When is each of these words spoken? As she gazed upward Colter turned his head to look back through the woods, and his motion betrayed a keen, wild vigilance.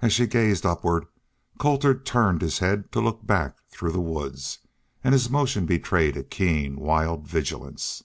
As 0.00 0.12
she 0.12 0.26
gazed 0.26 0.66
upward 0.66 1.06
Colter 1.56 1.96
turned 1.96 2.42
his 2.42 2.58
head 2.58 2.90
to 2.90 3.00
look 3.00 3.24
back 3.24 3.58
through 3.70 3.92
the 3.92 4.00
woods, 4.00 4.58
and 5.04 5.12
his 5.12 5.30
motion 5.30 5.66
betrayed 5.66 6.16
a 6.16 6.24
keen, 6.24 6.74
wild 6.80 7.28
vigilance. 7.28 8.02